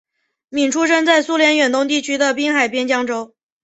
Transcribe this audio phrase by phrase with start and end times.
[0.49, 3.35] 闵出生在苏联远东地区的滨海边疆州。